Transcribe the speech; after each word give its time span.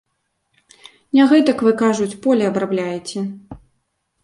Не 1.17 1.23
гэтак 1.33 1.61
вы, 1.67 1.75
кажуць, 1.83 2.17
поле 2.25 2.49
абрабляеце. 2.51 3.19